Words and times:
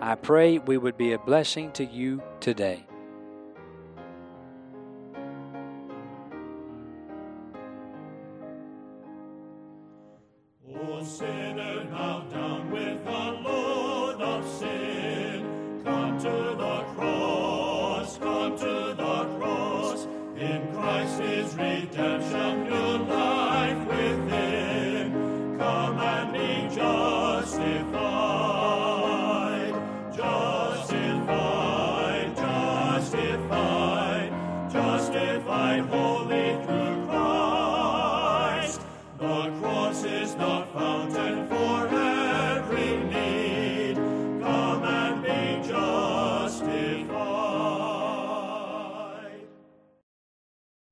I 0.00 0.14
pray 0.14 0.58
we 0.58 0.76
would 0.76 0.96
be 0.96 1.12
a 1.12 1.18
blessing 1.18 1.72
to 1.72 1.84
you 1.84 2.22
today. 2.40 2.84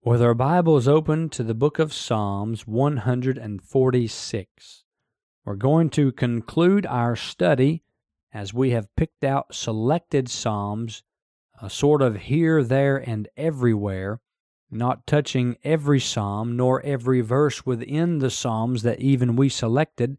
With 0.07 0.21
our 0.21 0.35
Bibles 0.35 0.87
open 0.87 1.31
to 1.31 1.43
the 1.43 1.55
book 1.55 1.79
of 1.79 1.95
Psalms 1.95 2.67
146, 2.67 4.85
we're 5.47 5.55
going 5.55 5.89
to 5.89 6.13
conclude 6.13 6.85
our 6.85 7.17
study 7.17 7.83
as 8.31 8.53
we 8.53 8.73
have 8.73 8.95
picked 8.97 9.25
out 9.25 9.55
selected 9.55 10.29
Psalms, 10.29 11.03
a 11.63 11.71
sort 11.71 12.03
of 12.03 12.17
here, 12.17 12.63
there, 12.63 12.99
and 12.99 13.31
everywhere, 13.39 14.21
not 14.71 15.07
touching 15.07 15.57
every 15.65 16.01
Psalm 16.01 16.55
nor 16.55 16.83
every 16.83 17.23
verse 17.23 17.65
within 17.65 18.19
the 18.19 18.29
Psalms 18.29 18.83
that 18.83 19.01
even 19.01 19.37
we 19.37 19.49
selected, 19.49 20.19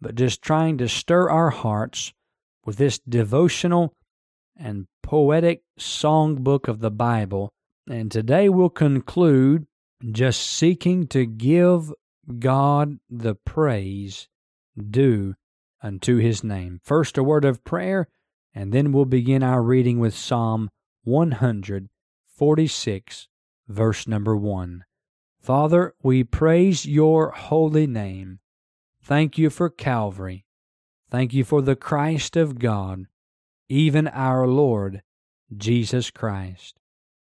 but 0.00 0.14
just 0.14 0.42
trying 0.42 0.78
to 0.78 0.88
stir 0.88 1.28
our 1.28 1.50
hearts 1.50 2.12
with 2.64 2.76
this 2.76 3.00
devotional 3.00 3.96
and 4.56 4.86
poetic 5.02 5.64
songbook 5.76 6.68
of 6.68 6.78
the 6.78 6.92
Bible 6.92 7.52
and 7.88 8.10
today 8.10 8.48
we'll 8.48 8.70
conclude 8.70 9.66
just 10.10 10.40
seeking 10.40 11.06
to 11.08 11.26
give 11.26 11.92
God 12.38 12.98
the 13.10 13.34
praise 13.34 14.28
due 14.78 15.34
unto 15.82 16.16
his 16.16 16.42
name. 16.42 16.80
First, 16.82 17.18
a 17.18 17.22
word 17.22 17.44
of 17.44 17.62
prayer, 17.64 18.08
and 18.54 18.72
then 18.72 18.92
we'll 18.92 19.04
begin 19.04 19.42
our 19.42 19.62
reading 19.62 19.98
with 19.98 20.14
Psalm 20.14 20.70
146, 21.02 23.28
verse 23.68 24.08
number 24.08 24.34
1. 24.36 24.84
Father, 25.40 25.94
we 26.02 26.24
praise 26.24 26.86
your 26.86 27.32
holy 27.32 27.86
name. 27.86 28.38
Thank 29.02 29.36
you 29.36 29.50
for 29.50 29.68
Calvary. 29.68 30.46
Thank 31.10 31.34
you 31.34 31.44
for 31.44 31.60
the 31.60 31.76
Christ 31.76 32.36
of 32.36 32.58
God, 32.58 33.04
even 33.68 34.08
our 34.08 34.46
Lord 34.46 35.02
Jesus 35.54 36.10
Christ. 36.10 36.80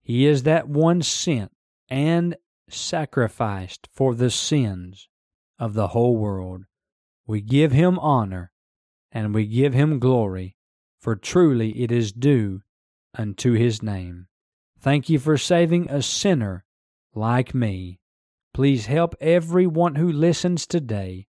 He 0.09 0.25
is 0.25 0.41
that 0.41 0.67
one 0.67 1.03
sent 1.03 1.51
and 1.87 2.35
sacrificed 2.67 3.87
for 3.93 4.15
the 4.15 4.31
sins 4.31 5.07
of 5.59 5.75
the 5.75 5.89
whole 5.89 6.17
world. 6.17 6.63
We 7.27 7.41
give 7.41 7.73
him 7.73 7.99
honor 7.99 8.51
and 9.11 9.35
we 9.35 9.45
give 9.45 9.75
him 9.75 9.99
glory, 9.99 10.55
for 10.99 11.15
truly 11.15 11.79
it 11.83 11.91
is 11.91 12.11
due 12.11 12.63
unto 13.13 13.53
his 13.53 13.83
name. 13.83 14.25
Thank 14.79 15.09
you 15.09 15.19
for 15.19 15.37
saving 15.37 15.91
a 15.91 16.01
sinner 16.01 16.65
like 17.13 17.53
me. 17.53 17.99
Please 18.51 18.87
help 18.87 19.13
everyone 19.21 19.93
who 19.93 20.11
listens 20.11 20.65
today 20.65 21.27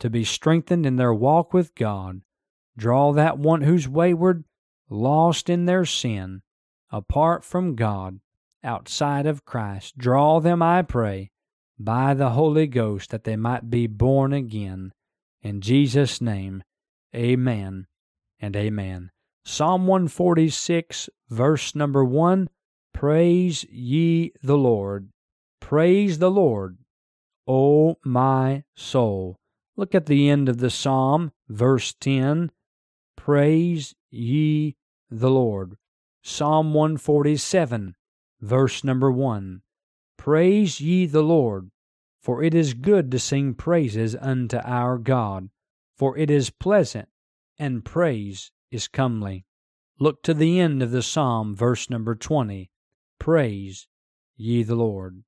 to 0.00 0.08
be 0.08 0.24
strengthened 0.24 0.86
in 0.86 0.96
their 0.96 1.12
walk 1.12 1.52
with 1.52 1.74
God. 1.74 2.22
Draw 2.78 3.12
that 3.12 3.36
one 3.36 3.60
who's 3.60 3.86
wayward, 3.86 4.44
lost 4.88 5.50
in 5.50 5.66
their 5.66 5.84
sin, 5.84 6.40
apart 6.92 7.44
from 7.44 7.74
God, 7.74 8.20
outside 8.62 9.26
of 9.26 9.44
Christ. 9.44 9.96
Draw 9.98 10.40
them, 10.40 10.62
I 10.62 10.82
pray, 10.82 11.30
by 11.78 12.14
the 12.14 12.30
Holy 12.30 12.66
Ghost, 12.66 13.10
that 13.10 13.24
they 13.24 13.36
might 13.36 13.70
be 13.70 13.86
born 13.86 14.32
again. 14.32 14.92
In 15.40 15.60
Jesus' 15.60 16.20
name, 16.20 16.62
amen 17.16 17.86
and 18.38 18.54
amen. 18.54 19.10
Psalm 19.44 19.86
146, 19.86 21.08
verse 21.28 21.74
number 21.74 22.04
1 22.04 22.48
Praise 22.92 23.64
ye 23.64 24.32
the 24.42 24.56
Lord. 24.56 25.08
Praise 25.60 26.18
the 26.18 26.30
Lord, 26.30 26.78
O 27.48 27.96
my 28.04 28.62
soul. 28.76 29.38
Look 29.76 29.94
at 29.94 30.06
the 30.06 30.28
end 30.28 30.48
of 30.48 30.58
the 30.58 30.70
psalm, 30.70 31.32
verse 31.48 31.94
10. 31.94 32.52
Praise 33.16 33.94
ye 34.10 34.76
the 35.10 35.30
Lord. 35.30 35.76
Psalm 36.24 36.72
147, 36.72 37.96
verse 38.40 38.84
number 38.84 39.10
1. 39.10 39.60
Praise 40.16 40.80
ye 40.80 41.04
the 41.04 41.20
Lord, 41.20 41.72
for 42.20 42.44
it 42.44 42.54
is 42.54 42.74
good 42.74 43.10
to 43.10 43.18
sing 43.18 43.54
praises 43.54 44.14
unto 44.14 44.58
our 44.58 44.98
God, 44.98 45.50
for 45.96 46.16
it 46.16 46.30
is 46.30 46.48
pleasant, 46.48 47.08
and 47.58 47.84
praise 47.84 48.52
is 48.70 48.86
comely. 48.86 49.46
Look 49.98 50.22
to 50.22 50.32
the 50.32 50.60
end 50.60 50.80
of 50.80 50.92
the 50.92 51.02
psalm, 51.02 51.56
verse 51.56 51.90
number 51.90 52.14
20. 52.14 52.70
Praise 53.18 53.88
ye 54.36 54.62
the 54.62 54.76
Lord. 54.76 55.24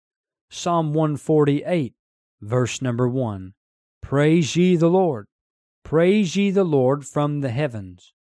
Psalm 0.49 0.95
148, 0.95 1.95
verse 2.41 2.81
number 2.81 3.09
1. 3.09 3.55
Praise 4.01 4.55
ye 4.55 4.77
the 4.77 4.91
Lord. 4.91 5.27
Praise 5.83 6.37
ye 6.37 6.53
the 6.53 6.63
Lord 6.63 7.05
from 7.05 7.41
the 7.41 7.51
heavens. 7.51 8.13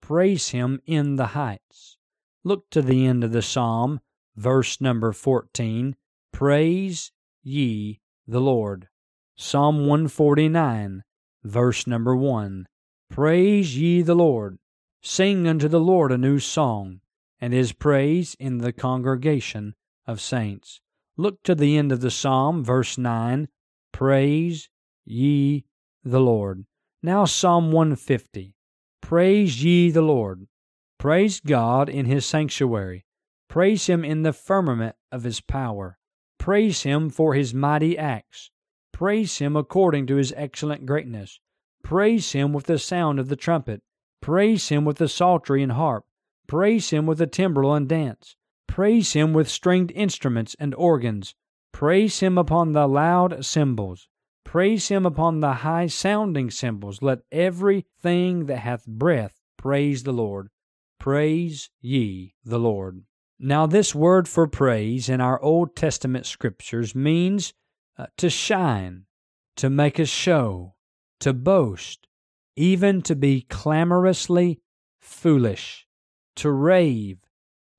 Praise 0.00 0.50
him 0.50 0.80
in 0.86 1.16
the 1.16 1.28
heights. 1.28 1.96
Look 2.42 2.70
to 2.70 2.80
the 2.80 3.06
end 3.06 3.22
of 3.22 3.32
the 3.32 3.42
psalm, 3.42 4.00
verse 4.34 4.80
number 4.80 5.12
14. 5.12 5.94
Praise 6.32 7.12
ye 7.42 8.00
the 8.26 8.40
Lord. 8.40 8.88
Psalm 9.36 9.80
149, 9.86 11.02
verse 11.44 11.86
number 11.86 12.16
1. 12.16 12.66
Praise 13.10 13.76
ye 13.76 14.00
the 14.00 14.14
Lord. 14.14 14.58
Sing 15.02 15.46
unto 15.46 15.68
the 15.68 15.80
Lord 15.80 16.12
a 16.12 16.18
new 16.18 16.38
song, 16.38 17.00
and 17.40 17.52
his 17.52 17.72
praise 17.72 18.36
in 18.38 18.58
the 18.58 18.72
congregation 18.72 19.74
of 20.06 20.20
saints. 20.20 20.80
Look 21.16 21.42
to 21.42 21.54
the 21.54 21.76
end 21.76 21.92
of 21.92 22.00
the 22.00 22.10
psalm, 22.10 22.64
verse 22.64 22.96
9. 22.96 23.48
Praise 23.92 24.70
ye 25.04 25.64
the 26.04 26.20
Lord. 26.20 26.64
Now, 27.02 27.24
Psalm 27.24 27.72
150. 27.72 28.54
Praise 29.00 29.64
ye 29.64 29.90
the 29.90 30.02
Lord. 30.02 30.46
Praise 31.00 31.40
God 31.40 31.88
in 31.88 32.04
his 32.04 32.26
sanctuary. 32.26 33.06
Praise 33.48 33.86
him 33.86 34.04
in 34.04 34.20
the 34.20 34.34
firmament 34.34 34.96
of 35.10 35.22
his 35.22 35.40
power. 35.40 35.96
Praise 36.36 36.82
him 36.82 37.08
for 37.08 37.32
his 37.32 37.54
mighty 37.54 37.96
acts. 37.96 38.50
Praise 38.92 39.38
him 39.38 39.56
according 39.56 40.06
to 40.08 40.16
his 40.16 40.34
excellent 40.36 40.84
greatness. 40.84 41.40
Praise 41.82 42.32
him 42.32 42.52
with 42.52 42.66
the 42.66 42.78
sound 42.78 43.18
of 43.18 43.28
the 43.28 43.34
trumpet. 43.34 43.80
Praise 44.20 44.68
him 44.68 44.84
with 44.84 44.98
the 44.98 45.08
psaltery 45.08 45.62
and 45.62 45.72
harp. 45.72 46.04
Praise 46.46 46.90
him 46.90 47.06
with 47.06 47.16
the 47.16 47.26
timbrel 47.26 47.72
and 47.72 47.88
dance. 47.88 48.36
Praise 48.66 49.14
him 49.14 49.32
with 49.32 49.48
stringed 49.48 49.92
instruments 49.92 50.54
and 50.60 50.74
organs. 50.74 51.34
Praise 51.72 52.20
him 52.20 52.36
upon 52.36 52.72
the 52.72 52.86
loud 52.86 53.42
cymbals. 53.42 54.06
Praise 54.44 54.88
him 54.88 55.06
upon 55.06 55.40
the 55.40 55.54
high 55.64 55.86
sounding 55.86 56.50
cymbals. 56.50 57.00
Let 57.00 57.20
everything 57.32 58.44
that 58.44 58.58
hath 58.58 58.86
breath 58.86 59.40
praise 59.56 60.02
the 60.02 60.12
Lord. 60.12 60.50
Praise 61.00 61.70
ye 61.80 62.34
the 62.44 62.58
Lord. 62.58 63.04
Now, 63.38 63.66
this 63.66 63.94
word 63.94 64.28
for 64.28 64.46
praise 64.46 65.08
in 65.08 65.18
our 65.18 65.42
Old 65.42 65.74
Testament 65.74 66.26
scriptures 66.26 66.94
means 66.94 67.54
uh, 67.98 68.08
to 68.18 68.28
shine, 68.28 69.06
to 69.56 69.70
make 69.70 69.98
a 69.98 70.04
show, 70.04 70.74
to 71.20 71.32
boast, 71.32 72.06
even 72.54 73.00
to 73.00 73.16
be 73.16 73.40
clamorously 73.40 74.60
foolish, 75.00 75.86
to 76.36 76.50
rave, 76.50 77.16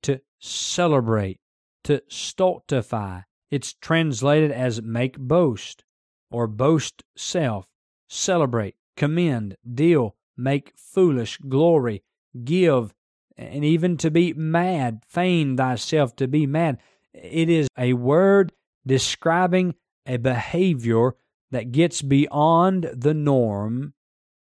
to 0.02 0.20
celebrate, 0.40 1.38
to 1.84 2.02
stultify. 2.08 3.20
It's 3.52 3.72
translated 3.72 4.50
as 4.50 4.82
make 4.82 5.16
boast 5.16 5.84
or 6.32 6.48
boast 6.48 7.04
self, 7.16 7.68
celebrate, 8.08 8.74
commend, 8.96 9.56
deal, 9.72 10.16
make 10.36 10.72
foolish, 10.74 11.38
glory, 11.38 12.02
give, 12.44 12.92
and 13.36 13.64
even 13.64 13.96
to 13.98 14.10
be 14.10 14.32
mad, 14.32 15.02
feign 15.06 15.56
thyself 15.56 16.14
to 16.16 16.28
be 16.28 16.46
mad. 16.46 16.78
It 17.14 17.48
is 17.48 17.68
a 17.76 17.92
word 17.94 18.52
describing 18.86 19.74
a 20.06 20.16
behavior 20.16 21.14
that 21.50 21.72
gets 21.72 22.02
beyond 22.02 22.90
the 22.94 23.14
norm 23.14 23.94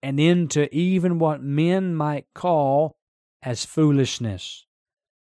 and 0.02 0.20
into 0.20 0.72
even 0.74 1.18
what 1.18 1.42
men 1.42 1.94
might 1.94 2.26
call 2.34 2.96
as 3.42 3.64
foolishness. 3.64 4.66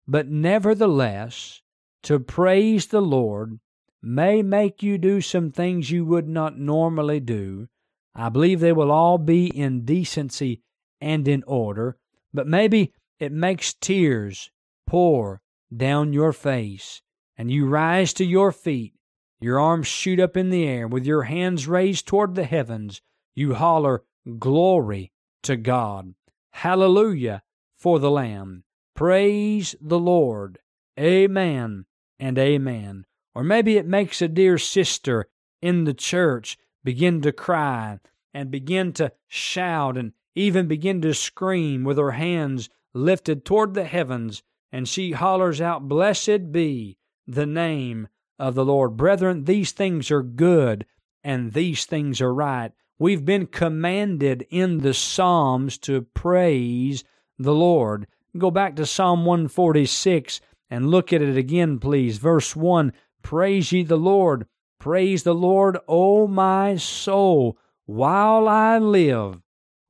But 0.06 0.28
nevertheless, 0.28 1.62
to 2.04 2.20
praise 2.20 2.86
the 2.86 3.00
Lord 3.00 3.58
may 4.02 4.42
make 4.42 4.82
you 4.82 4.98
do 4.98 5.20
some 5.20 5.50
things 5.50 5.90
you 5.90 6.04
would 6.04 6.28
not 6.28 6.58
normally 6.58 7.20
do. 7.20 7.68
I 8.14 8.28
believe 8.28 8.60
they 8.60 8.72
will 8.72 8.92
all 8.92 9.18
be 9.18 9.46
in 9.46 9.84
decency 9.84 10.62
and 11.00 11.26
in 11.26 11.42
order, 11.46 11.96
but 12.32 12.46
maybe 12.46 12.92
it 13.18 13.32
makes 13.32 13.74
tears 13.74 14.50
pour 14.86 15.40
down 15.74 16.12
your 16.12 16.32
face, 16.32 17.02
and 17.36 17.50
you 17.50 17.66
rise 17.66 18.12
to 18.14 18.24
your 18.24 18.52
feet, 18.52 18.94
your 19.40 19.58
arms 19.58 19.86
shoot 19.86 20.20
up 20.20 20.36
in 20.36 20.50
the 20.50 20.64
air, 20.66 20.86
with 20.86 21.04
your 21.04 21.22
hands 21.22 21.66
raised 21.66 22.06
toward 22.06 22.34
the 22.34 22.44
heavens, 22.44 23.02
you 23.34 23.54
holler, 23.54 24.02
Glory 24.38 25.12
to 25.42 25.56
God! 25.56 26.14
Hallelujah 26.50 27.42
for 27.76 27.98
the 27.98 28.10
Lamb! 28.10 28.64
Praise 28.94 29.74
the 29.80 29.98
Lord! 29.98 30.58
Amen 30.98 31.84
and 32.18 32.38
amen. 32.38 33.04
Or 33.34 33.44
maybe 33.44 33.76
it 33.76 33.86
makes 33.86 34.22
a 34.22 34.28
dear 34.28 34.56
sister 34.56 35.28
in 35.60 35.84
the 35.84 35.94
church 35.94 36.56
begin 36.82 37.20
to 37.22 37.32
cry 37.32 37.98
and 38.32 38.50
begin 38.50 38.92
to 38.94 39.12
shout 39.28 39.98
and 39.98 40.12
even 40.34 40.68
begin 40.68 41.02
to 41.02 41.12
scream 41.12 41.84
with 41.84 41.98
her 41.98 42.12
hands 42.12 42.70
lifted 42.94 43.44
toward 43.44 43.74
the 43.74 43.84
heavens, 43.84 44.42
and 44.72 44.88
she 44.88 45.12
hollers 45.12 45.60
out, 45.60 45.88
Blessed 45.88 46.52
be 46.52 46.96
the 47.26 47.46
name 47.46 48.08
of 48.38 48.54
the 48.54 48.64
Lord. 48.64 48.96
Brethren, 48.96 49.44
these 49.44 49.72
things 49.72 50.10
are 50.10 50.22
good 50.22 50.86
and 51.22 51.52
these 51.52 51.86
things 51.86 52.20
are 52.20 52.34
right. 52.34 52.72
We've 52.98 53.24
been 53.24 53.46
commanded 53.46 54.46
in 54.50 54.78
the 54.78 54.94
Psalms 54.94 55.78
to 55.78 56.02
praise 56.02 57.02
the 57.38 57.54
Lord. 57.54 58.06
Go 58.36 58.50
back 58.50 58.76
to 58.76 58.86
Psalm 58.86 59.24
146 59.24 60.40
and 60.70 60.90
look 60.90 61.12
at 61.12 61.22
it 61.22 61.36
again, 61.36 61.78
please. 61.78 62.18
Verse 62.18 62.54
1 62.54 62.92
Praise 63.22 63.72
ye 63.72 63.82
the 63.82 63.96
Lord. 63.96 64.46
Praise 64.78 65.22
the 65.22 65.34
Lord, 65.34 65.78
O 65.88 66.26
my 66.26 66.76
soul. 66.76 67.58
While 67.86 68.48
I 68.48 68.78
live, 68.78 69.40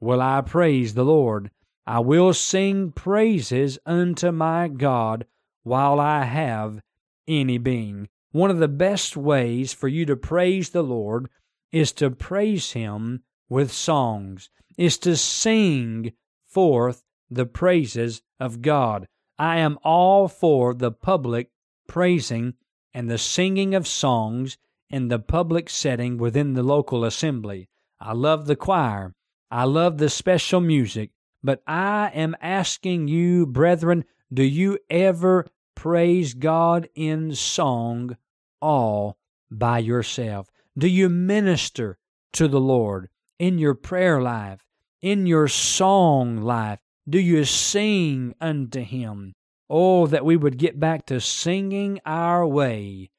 will 0.01 0.21
I 0.21 0.41
praise 0.41 0.95
the 0.95 1.05
Lord. 1.05 1.51
I 1.87 2.01
will 2.01 2.33
sing 2.33 2.93
praises 2.93 3.79
unto 3.85 4.33
my 4.33 4.69
God 4.69 5.27
while 5.63 6.01
I 6.01 6.25
have 6.25 6.81
any 7.29 7.59
being. 7.59 8.09
One 8.33 8.51
of 8.51 8.59
the 8.59 8.69
best 8.69 9.17
ways 9.17 9.73
for 9.73 9.89
you 9.89 10.07
to 10.07 10.17
praise 10.17 10.71
the 10.71 10.83
Lord 10.83 11.29
is 11.73 11.93
to 11.93 12.11
praise 12.11 12.73
Him 12.73 13.23
with 13.49 13.71
songs, 13.73 14.51
is 14.77 14.99
to 14.99 15.17
sing 15.17 16.13
forth 16.47 17.03
the 17.31 17.47
praises 17.47 18.23
of 18.41 18.63
God. 18.63 19.07
I 19.39 19.59
am 19.59 19.79
all 19.83 20.29
for 20.29 20.75
the 20.75 20.93
public 20.93 21.51
praising 21.87 22.55
and 22.93 23.11
the 23.11 23.19
singing 23.19 23.75
of 23.75 23.87
songs 23.87 24.57
in 24.89 25.09
the 25.09 25.19
public 25.19 25.69
setting 25.69 26.17
within 26.17 26.55
the 26.55 26.63
local 26.63 27.05
assembly. 27.05 27.69
I 28.01 28.13
love 28.13 28.47
the 28.47 28.57
choir. 28.57 29.13
I 29.51 29.65
love 29.65 29.99
the 29.99 30.09
special 30.09 30.61
music. 30.61 31.11
But 31.45 31.63
I 31.67 32.11
am 32.15 32.35
asking 32.41 33.09
you, 33.09 33.45
brethren, 33.45 34.07
do 34.33 34.43
you 34.43 34.79
ever 34.89 35.47
praise 35.75 36.33
God 36.33 36.89
in 36.95 37.35
song 37.35 38.17
all 38.63 39.19
by 39.51 39.81
yourself? 39.81 40.51
Do 40.77 40.89
you 40.89 41.11
minister 41.11 41.99
to 42.33 42.49
the 42.49 42.61
Lord 42.61 43.11
in 43.39 43.59
your 43.59 43.75
prayer 43.75 44.23
life, 44.23 44.67
in 45.03 45.27
your 45.27 45.47
song 45.47 46.39
life? 46.39 46.79
Do 47.07 47.21
you 47.21 47.45
sing 47.45 48.35
unto 48.41 48.81
Him? 48.81 49.35
Oh, 49.69 50.07
that 50.07 50.25
we 50.25 50.39
would 50.39 50.57
get 50.57 50.81
back 50.81 51.05
to 51.07 51.21
singing 51.21 52.01
our 52.07 52.47
way 52.47 53.11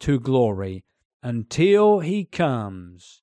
to 0.00 0.18
glory. 0.18 0.82
Until 1.22 2.00
He 2.00 2.24
comes, 2.24 3.20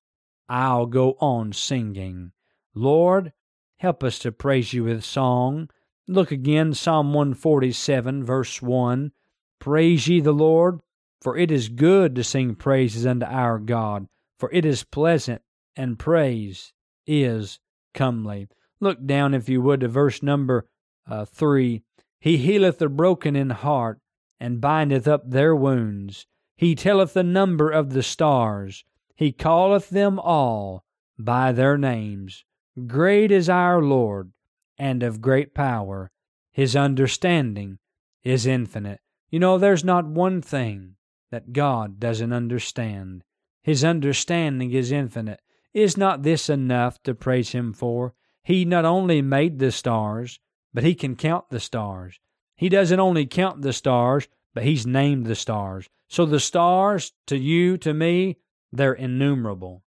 I'll 0.48 0.86
go 0.86 1.16
on 1.18 1.52
singing. 1.52 2.30
Lord, 2.72 3.32
Help 3.78 4.02
us 4.04 4.18
to 4.20 4.32
praise 4.32 4.72
you 4.72 4.84
with 4.84 5.04
song. 5.04 5.68
Look 6.06 6.30
again, 6.30 6.74
Psalm 6.74 7.12
147, 7.12 8.24
verse 8.24 8.62
1. 8.62 9.12
Praise 9.58 10.08
ye 10.08 10.20
the 10.20 10.32
Lord, 10.32 10.80
for 11.20 11.36
it 11.36 11.50
is 11.50 11.68
good 11.68 12.14
to 12.14 12.24
sing 12.24 12.54
praises 12.54 13.06
unto 13.06 13.26
our 13.26 13.58
God, 13.58 14.06
for 14.38 14.50
it 14.52 14.64
is 14.64 14.84
pleasant, 14.84 15.42
and 15.74 15.98
praise 15.98 16.72
is 17.06 17.58
comely. 17.94 18.48
Look 18.80 19.04
down, 19.06 19.34
if 19.34 19.48
you 19.48 19.62
would, 19.62 19.80
to 19.80 19.88
verse 19.88 20.22
number 20.22 20.66
uh, 21.08 21.24
3. 21.24 21.82
He 22.20 22.36
healeth 22.36 22.78
the 22.78 22.88
broken 22.88 23.36
in 23.36 23.50
heart, 23.50 23.98
and 24.38 24.60
bindeth 24.60 25.08
up 25.08 25.30
their 25.30 25.54
wounds. 25.54 26.26
He 26.56 26.74
telleth 26.74 27.14
the 27.14 27.22
number 27.22 27.70
of 27.70 27.92
the 27.92 28.02
stars. 28.02 28.84
He 29.16 29.32
calleth 29.32 29.90
them 29.90 30.18
all 30.18 30.84
by 31.18 31.52
their 31.52 31.78
names. 31.78 32.44
Great 32.86 33.30
is 33.30 33.48
our 33.48 33.80
Lord, 33.80 34.32
and 34.76 35.04
of 35.04 35.20
great 35.20 35.54
power. 35.54 36.10
His 36.50 36.74
understanding 36.74 37.78
is 38.24 38.46
infinite. 38.46 39.00
You 39.30 39.38
know, 39.38 39.58
there's 39.58 39.84
not 39.84 40.06
one 40.06 40.42
thing 40.42 40.96
that 41.30 41.52
God 41.52 42.00
doesn't 42.00 42.32
understand. 42.32 43.22
His 43.62 43.84
understanding 43.84 44.72
is 44.72 44.90
infinite. 44.90 45.40
Is 45.72 45.96
not 45.96 46.24
this 46.24 46.50
enough 46.50 47.00
to 47.04 47.14
praise 47.14 47.50
Him 47.50 47.72
for? 47.72 48.14
He 48.42 48.64
not 48.64 48.84
only 48.84 49.22
made 49.22 49.60
the 49.60 49.70
stars, 49.70 50.40
but 50.72 50.82
He 50.82 50.96
can 50.96 51.14
count 51.14 51.50
the 51.50 51.60
stars. 51.60 52.18
He 52.56 52.68
doesn't 52.68 53.00
only 53.00 53.24
count 53.26 53.62
the 53.62 53.72
stars, 53.72 54.26
but 54.52 54.64
He's 54.64 54.84
named 54.84 55.26
the 55.26 55.36
stars. 55.36 55.88
So 56.08 56.26
the 56.26 56.40
stars, 56.40 57.12
to 57.26 57.38
you, 57.38 57.76
to 57.78 57.94
me, 57.94 58.38
they're 58.72 58.92
innumerable, 58.92 59.84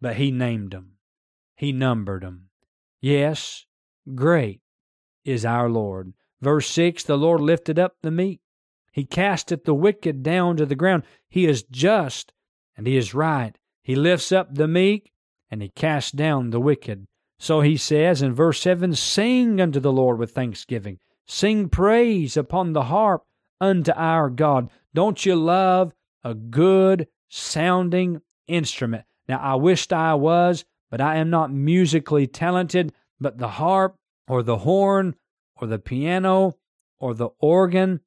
but 0.00 0.16
He 0.16 0.32
named 0.32 0.72
them. 0.72 0.93
He 1.56 1.72
numbered 1.72 2.22
them. 2.22 2.48
Yes, 3.00 3.66
great 4.14 4.60
is 5.24 5.44
our 5.44 5.68
Lord. 5.68 6.14
Verse 6.40 6.68
6 6.68 7.04
The 7.04 7.16
Lord 7.16 7.40
lifted 7.40 7.78
up 7.78 7.96
the 8.02 8.10
meek, 8.10 8.40
He 8.92 9.04
casteth 9.04 9.64
the 9.64 9.74
wicked 9.74 10.22
down 10.22 10.56
to 10.56 10.66
the 10.66 10.74
ground. 10.74 11.04
He 11.28 11.46
is 11.46 11.62
just 11.62 12.32
and 12.76 12.86
He 12.86 12.96
is 12.96 13.14
right. 13.14 13.56
He 13.82 13.94
lifts 13.94 14.32
up 14.32 14.54
the 14.54 14.68
meek 14.68 15.12
and 15.50 15.62
He 15.62 15.68
casts 15.68 16.12
down 16.12 16.50
the 16.50 16.60
wicked. 16.60 17.06
So 17.38 17.60
He 17.60 17.76
says 17.76 18.22
in 18.22 18.34
verse 18.34 18.60
7 18.60 18.94
Sing 18.94 19.60
unto 19.60 19.80
the 19.80 19.92
Lord 19.92 20.18
with 20.18 20.32
thanksgiving, 20.32 20.98
sing 21.26 21.68
praise 21.68 22.36
upon 22.36 22.72
the 22.72 22.84
harp 22.84 23.24
unto 23.60 23.92
our 23.92 24.30
God. 24.30 24.70
Don't 24.92 25.24
you 25.24 25.36
love 25.36 25.92
a 26.22 26.34
good 26.34 27.08
sounding 27.28 28.20
instrument? 28.46 29.04
Now, 29.28 29.38
I 29.38 29.54
wished 29.54 29.92
I 29.92 30.14
was 30.14 30.64
but 30.94 31.00
I 31.00 31.16
am 31.16 31.28
not 31.28 31.52
musically 31.52 32.28
talented, 32.28 32.92
but 33.18 33.38
the 33.38 33.48
harp 33.48 33.96
or 34.28 34.44
the 34.44 34.58
horn 34.58 35.16
or 35.56 35.66
the 35.66 35.80
piano 35.80 36.54
or 37.00 37.14
the 37.14 37.30
organ 37.40 37.98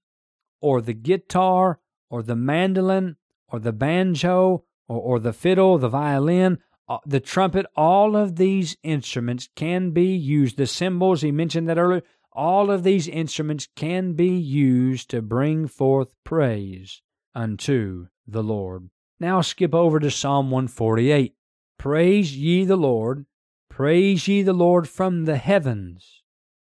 or 0.61 0.79
the 0.79 0.93
guitar 0.93 1.81
or 2.09 2.23
the 2.23 2.37
mandolin 2.37 3.17
or 3.49 3.59
the 3.59 3.73
banjo 3.73 4.63
or, 4.87 5.01
or 5.01 5.19
the 5.19 5.33
fiddle, 5.33 5.77
the 5.77 5.89
violin, 5.89 6.59
uh, 6.87 6.99
the 7.05 7.19
trumpet, 7.19 7.65
all 7.75 8.15
of 8.15 8.37
these 8.37 8.77
instruments 8.83 9.49
can 9.53 9.91
be 9.91 10.15
used. 10.15 10.55
The 10.55 10.65
cymbals, 10.65 11.23
he 11.23 11.31
mentioned 11.33 11.67
that 11.67 11.77
earlier, 11.77 12.03
all 12.31 12.71
of 12.71 12.83
these 12.83 13.09
instruments 13.09 13.67
can 13.75 14.13
be 14.13 14.29
used 14.29 15.09
to 15.09 15.21
bring 15.21 15.67
forth 15.67 16.15
praise 16.23 17.01
unto 17.35 18.07
the 18.25 18.43
Lord. 18.43 18.89
Now 19.19 19.41
skip 19.41 19.75
over 19.75 19.99
to 19.99 20.09
Psalm 20.09 20.51
148. 20.51 21.33
Praise 21.77 22.35
ye 22.35 22.65
the 22.65 22.75
Lord, 22.75 23.25
praise 23.69 24.27
ye 24.27 24.41
the 24.41 24.53
Lord 24.53 24.89
from 24.89 25.25
the 25.25 25.37
heavens, 25.37 26.23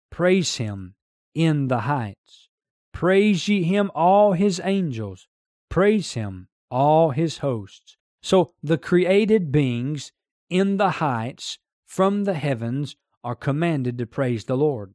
praise 0.09 0.57
him 0.57 0.95
in 1.35 1.67
the 1.67 1.81
heights. 1.81 2.49
Praise 2.91 3.47
ye 3.47 3.63
him, 3.63 3.91
all 3.93 4.33
his 4.33 4.61
angels, 4.63 5.27
praise 5.69 6.13
him, 6.13 6.47
all 6.69 7.11
his 7.11 7.39
hosts. 7.39 7.97
So 8.21 8.53
the 8.63 8.77
created 8.77 9.51
beings 9.51 10.11
in 10.49 10.77
the 10.77 10.91
heights 10.91 11.59
from 11.85 12.23
the 12.23 12.35
heavens 12.35 12.95
are 13.23 13.35
commanded 13.35 13.97
to 13.97 14.05
praise 14.05 14.45
the 14.45 14.57
Lord. 14.57 14.93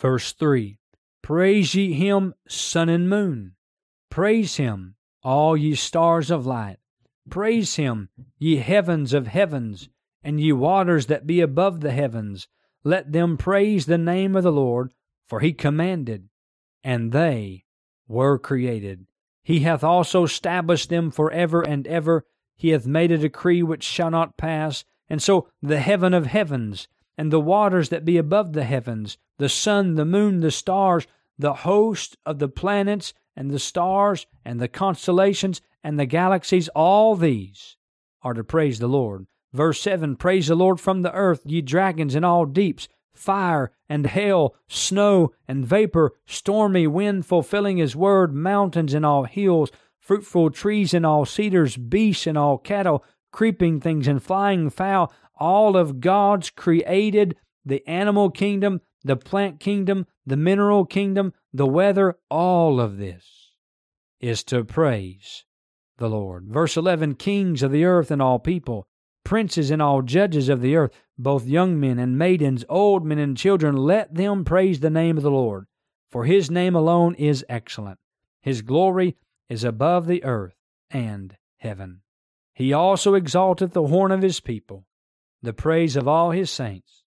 Verse 0.00 0.32
3 0.32 0.78
Praise 1.22 1.74
ye 1.74 1.92
him, 1.92 2.34
sun 2.48 2.88
and 2.88 3.08
moon. 3.08 3.52
Praise 4.10 4.56
him, 4.56 4.96
all 5.22 5.56
ye 5.56 5.74
stars 5.74 6.30
of 6.30 6.46
light. 6.46 6.78
Praise 7.28 7.76
him, 7.76 8.08
ye 8.38 8.56
heavens 8.56 9.12
of 9.12 9.26
heavens, 9.26 9.88
and 10.22 10.40
ye 10.40 10.52
waters 10.52 11.06
that 11.06 11.26
be 11.26 11.40
above 11.40 11.80
the 11.80 11.92
heavens. 11.92 12.48
Let 12.84 13.12
them 13.12 13.36
praise 13.36 13.86
the 13.86 13.98
name 13.98 14.36
of 14.36 14.44
the 14.44 14.52
Lord, 14.52 14.92
for 15.26 15.40
he 15.40 15.52
commanded, 15.52 16.28
and 16.84 17.12
they 17.12 17.64
were 18.06 18.38
created. 18.38 19.06
He 19.42 19.60
hath 19.60 19.82
also 19.82 20.24
established 20.24 20.88
them 20.88 21.10
for 21.10 21.30
ever 21.30 21.62
and 21.62 21.86
ever. 21.86 22.24
He 22.56 22.70
hath 22.70 22.86
made 22.86 23.10
a 23.10 23.18
decree 23.18 23.62
which 23.62 23.82
shall 23.82 24.10
not 24.10 24.36
pass. 24.36 24.84
And 25.08 25.22
so 25.22 25.48
the 25.62 25.78
heaven 25.78 26.14
of 26.14 26.26
heavens, 26.26 26.88
and 27.18 27.32
the 27.32 27.40
waters 27.40 27.88
that 27.90 28.04
be 28.04 28.18
above 28.18 28.52
the 28.52 28.64
heavens, 28.64 29.18
the 29.38 29.48
sun, 29.48 29.94
the 29.94 30.04
moon, 30.04 30.40
the 30.40 30.50
stars, 30.50 31.06
the 31.38 31.54
host 31.54 32.16
of 32.24 32.38
the 32.38 32.48
planets, 32.48 33.14
and 33.36 33.50
the 33.50 33.58
stars, 33.58 34.26
and 34.44 34.60
the 34.60 34.68
constellations, 34.68 35.60
and 35.86 36.00
the 36.00 36.04
galaxies, 36.04 36.66
all 36.74 37.14
these 37.14 37.76
are 38.22 38.34
to 38.34 38.42
praise 38.42 38.80
the 38.80 38.88
Lord. 38.88 39.28
Verse 39.52 39.80
7 39.80 40.16
Praise 40.16 40.48
the 40.48 40.56
Lord 40.56 40.80
from 40.80 41.02
the 41.02 41.12
earth, 41.12 41.42
ye 41.44 41.62
dragons 41.62 42.16
in 42.16 42.24
all 42.24 42.44
deeps, 42.44 42.88
fire 43.14 43.70
and 43.88 44.08
hail, 44.08 44.56
snow 44.66 45.32
and 45.46 45.64
vapor, 45.64 46.10
stormy 46.26 46.88
wind 46.88 47.24
fulfilling 47.24 47.76
his 47.76 47.94
word, 47.94 48.34
mountains 48.34 48.94
and 48.94 49.06
all 49.06 49.24
hills, 49.24 49.70
fruitful 50.00 50.50
trees 50.50 50.92
and 50.92 51.06
all 51.06 51.24
cedars, 51.24 51.76
beasts 51.76 52.26
and 52.26 52.36
all 52.36 52.58
cattle, 52.58 53.04
creeping 53.30 53.80
things 53.80 54.08
and 54.08 54.20
flying 54.20 54.68
fowl, 54.70 55.12
all 55.38 55.76
of 55.76 56.00
God's 56.00 56.50
created, 56.50 57.36
the 57.64 57.86
animal 57.86 58.32
kingdom, 58.32 58.80
the 59.04 59.14
plant 59.14 59.60
kingdom, 59.60 60.08
the 60.26 60.36
mineral 60.36 60.84
kingdom, 60.84 61.32
the 61.52 61.64
weather, 61.64 62.16
all 62.28 62.80
of 62.80 62.98
this 62.98 63.52
is 64.20 64.42
to 64.42 64.64
praise 64.64 65.44
the 65.98 66.08
Lord. 66.08 66.46
Verse 66.48 66.76
11 66.76 67.14
Kings 67.14 67.62
of 67.62 67.72
the 67.72 67.84
earth 67.84 68.10
and 68.10 68.20
all 68.20 68.38
people, 68.38 68.86
princes 69.24 69.70
and 69.70 69.82
all 69.82 70.02
judges 70.02 70.48
of 70.48 70.60
the 70.60 70.76
earth, 70.76 70.92
both 71.18 71.46
young 71.46 71.80
men 71.80 71.98
and 71.98 72.18
maidens, 72.18 72.64
old 72.68 73.04
men 73.04 73.18
and 73.18 73.36
children, 73.36 73.76
let 73.76 74.14
them 74.14 74.44
praise 74.44 74.80
the 74.80 74.90
name 74.90 75.16
of 75.16 75.22
the 75.22 75.30
Lord. 75.30 75.66
For 76.10 76.24
his 76.24 76.50
name 76.50 76.74
alone 76.74 77.14
is 77.14 77.44
excellent. 77.48 77.98
His 78.40 78.62
glory 78.62 79.16
is 79.48 79.64
above 79.64 80.06
the 80.06 80.22
earth 80.24 80.54
and 80.90 81.36
heaven. 81.58 82.02
He 82.54 82.72
also 82.72 83.14
exalteth 83.14 83.72
the 83.72 83.86
horn 83.88 84.12
of 84.12 84.22
his 84.22 84.40
people, 84.40 84.86
the 85.42 85.52
praise 85.52 85.96
of 85.96 86.08
all 86.08 86.30
his 86.30 86.50
saints, 86.50 87.02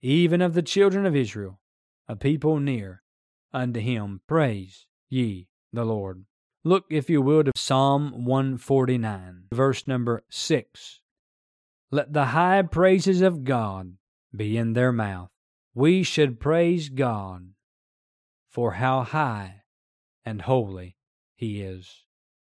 even 0.00 0.40
of 0.40 0.54
the 0.54 0.62
children 0.62 1.04
of 1.04 1.16
Israel, 1.16 1.60
a 2.08 2.16
people 2.16 2.58
near 2.58 3.02
unto 3.52 3.80
him. 3.80 4.20
Praise 4.26 4.86
ye 5.08 5.48
the 5.72 5.84
Lord. 5.84 6.24
Look, 6.66 6.86
if 6.88 7.10
you 7.10 7.20
will, 7.20 7.44
to 7.44 7.52
Psalm 7.54 8.24
149, 8.24 9.48
verse 9.52 9.86
number 9.86 10.24
6. 10.30 11.00
Let 11.90 12.14
the 12.14 12.26
high 12.26 12.62
praises 12.62 13.20
of 13.20 13.44
God 13.44 13.98
be 14.34 14.56
in 14.56 14.72
their 14.72 14.90
mouth. 14.90 15.28
We 15.74 16.02
should 16.02 16.40
praise 16.40 16.88
God 16.88 17.50
for 18.48 18.72
how 18.72 19.02
high 19.02 19.62
and 20.24 20.40
holy 20.40 20.96
He 21.36 21.60
is. 21.60 22.04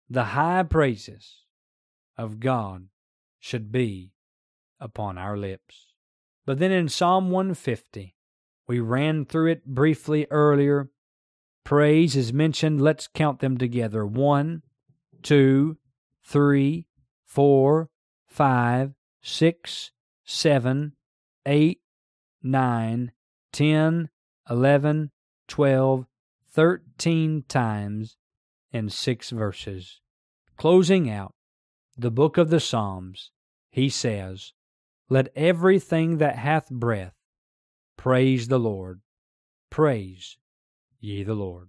The 0.08 0.24
high 0.24 0.64
praises 0.64 1.44
of 2.18 2.40
God 2.40 2.88
should 3.38 3.70
be 3.70 4.12
upon 4.80 5.18
our 5.18 5.36
lips. 5.36 5.94
But 6.44 6.58
then 6.58 6.72
in 6.72 6.88
Psalm 6.88 7.30
150, 7.30 8.16
we 8.66 8.80
ran 8.80 9.24
through 9.24 9.52
it 9.52 9.66
briefly 9.66 10.26
earlier. 10.30 10.90
Praise 11.64 12.16
is 12.16 12.32
mentioned. 12.32 12.80
Let's 12.80 13.06
count 13.06 13.40
them 13.40 13.58
together. 13.58 14.04
One, 14.04 14.62
two, 15.22 15.76
three, 16.24 16.86
four, 17.24 17.90
five, 18.26 18.92
six, 19.22 19.92
seven, 20.24 20.94
eight, 21.46 21.80
nine, 22.42 23.12
ten, 23.52 24.08
eleven, 24.48 25.10
twelve, 25.46 26.06
thirteen 26.50 27.44
times 27.48 28.16
in 28.72 28.88
six 28.88 29.30
verses. 29.30 30.00
Closing 30.56 31.10
out, 31.10 31.34
the 31.96 32.10
book 32.10 32.36
of 32.36 32.50
the 32.50 32.60
Psalms, 32.60 33.30
he 33.70 33.88
says, 33.88 34.52
Let 35.08 35.28
everything 35.36 36.18
that 36.18 36.36
hath 36.36 36.70
breath 36.70 37.14
praise 37.96 38.48
the 38.48 38.58
Lord. 38.58 39.00
Praise 39.70 40.36
ye 41.00 41.22
the 41.22 41.34
Lord. 41.34 41.68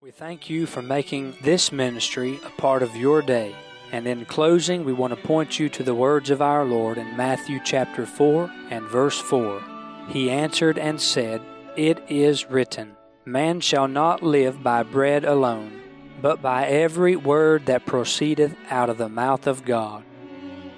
We 0.00 0.10
thank 0.10 0.48
you 0.48 0.66
for 0.66 0.82
making 0.82 1.34
this 1.42 1.70
ministry 1.70 2.40
a 2.44 2.50
part 2.50 2.82
of 2.82 2.96
your 2.96 3.22
day. 3.22 3.54
And 3.92 4.06
in 4.06 4.24
closing, 4.24 4.84
we 4.84 4.92
want 4.92 5.14
to 5.14 5.26
point 5.26 5.58
you 5.58 5.68
to 5.68 5.82
the 5.82 5.94
words 5.94 6.30
of 6.30 6.40
our 6.40 6.64
Lord 6.64 6.96
in 6.96 7.16
Matthew 7.16 7.60
chapter 7.64 8.06
4 8.06 8.50
and 8.70 8.86
verse 8.86 9.18
4. 9.18 9.62
He 10.08 10.30
answered 10.30 10.78
and 10.78 11.00
said, 11.00 11.42
It 11.76 12.02
is 12.08 12.48
written, 12.48 12.96
Man 13.24 13.60
shall 13.60 13.88
not 13.88 14.22
live 14.22 14.62
by 14.62 14.84
bread 14.84 15.24
alone 15.24 15.80
but 16.20 16.42
by 16.42 16.66
every 16.66 17.16
word 17.16 17.66
that 17.66 17.86
proceedeth 17.86 18.54
out 18.68 18.90
of 18.90 18.98
the 18.98 19.08
mouth 19.08 19.46
of 19.46 19.64
God. 19.64 20.04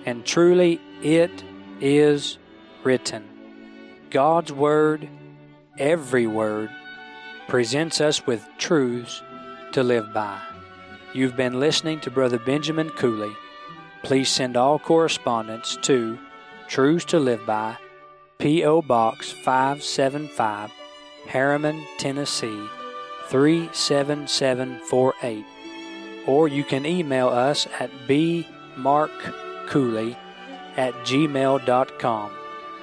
And 0.07 0.25
truly 0.25 0.81
it 1.02 1.42
is 1.81 2.38
written. 2.85 3.28
God's 4.11 4.52
Word, 4.52 5.09
every 5.78 6.26
word, 6.26 6.71
presents 7.49 8.01
us 8.01 8.27
with 8.27 8.49
truths 8.59 9.23
to 9.73 9.83
live 9.83 10.13
by. 10.13 10.41
You've 11.13 11.37
been 11.37 11.61
listening 11.61 12.01
to 12.01 12.11
Brother 12.11 12.39
Benjamin 12.39 12.91
Cooley. 12.91 13.33
Please 14.03 14.29
send 14.29 14.57
all 14.57 14.79
correspondence 14.79 15.77
to 15.83 16.19
Truths 16.69 17.05
to 17.07 17.19
Live 17.19 17.45
By, 17.45 17.77
P.O. 18.39 18.83
Box 18.83 19.31
575, 19.31 20.71
Harriman, 21.27 21.85
Tennessee 21.99 22.69
37748. 23.29 25.45
Or 26.27 26.49
you 26.49 26.65
can 26.65 26.87
email 26.87 27.29
us 27.29 27.67
at 27.79 27.91
bmarkcooley 28.09 30.17
at 30.77 30.95
gmail.com. 31.05 32.33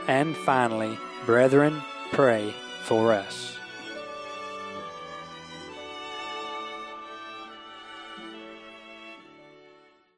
And 0.08 0.38
finally, 0.38 0.98
brethren, 1.26 1.82
pray 2.12 2.54
for 2.84 3.12
us. 3.14 3.59